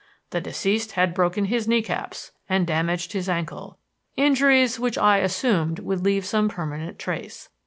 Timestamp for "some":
6.25-6.49